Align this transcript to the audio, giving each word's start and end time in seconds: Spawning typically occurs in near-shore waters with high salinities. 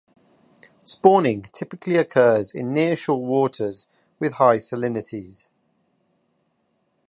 Spawning 0.83 1.43
typically 1.43 1.95
occurs 1.97 2.55
in 2.55 2.73
near-shore 2.73 3.23
waters 3.23 3.85
with 4.17 4.33
high 4.33 4.57
salinities. 4.57 5.49